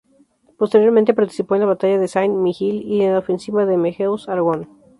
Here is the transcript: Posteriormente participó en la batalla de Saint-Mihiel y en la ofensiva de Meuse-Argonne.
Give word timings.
Posteriormente 0.57 1.13
participó 1.13 1.53
en 1.53 1.61
la 1.61 1.67
batalla 1.67 1.99
de 1.99 2.07
Saint-Mihiel 2.07 2.81
y 2.85 3.01
en 3.03 3.13
la 3.13 3.19
ofensiva 3.19 3.67
de 3.67 3.77
Meuse-Argonne. 3.77 4.67